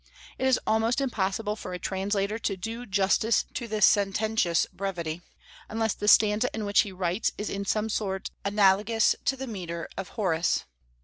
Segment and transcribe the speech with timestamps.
[0.39, 5.21] It is almost impossible for a translator to do justice to this sententious brevity
[5.69, 9.87] unless the stanza in which he writes is in some sort analogous to the metre
[9.97, 10.65] of Horace.